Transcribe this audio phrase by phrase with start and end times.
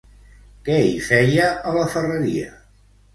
[0.69, 2.49] Què hi feia a la ferreria?